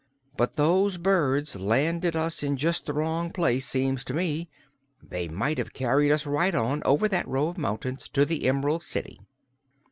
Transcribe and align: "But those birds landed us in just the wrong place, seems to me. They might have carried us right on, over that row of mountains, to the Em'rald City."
"But 0.35 0.55
those 0.55 0.97
birds 0.97 1.55
landed 1.55 2.15
us 2.15 2.41
in 2.41 2.57
just 2.57 2.87
the 2.87 2.93
wrong 2.93 3.29
place, 3.29 3.67
seems 3.67 4.03
to 4.05 4.15
me. 4.15 4.49
They 4.99 5.27
might 5.27 5.59
have 5.59 5.73
carried 5.73 6.11
us 6.11 6.25
right 6.25 6.55
on, 6.55 6.81
over 6.85 7.07
that 7.09 7.27
row 7.27 7.49
of 7.49 7.57
mountains, 7.59 8.09
to 8.13 8.25
the 8.25 8.47
Em'rald 8.47 8.81
City." 8.81 9.19